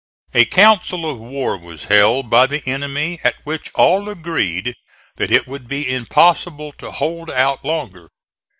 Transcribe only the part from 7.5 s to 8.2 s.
longer.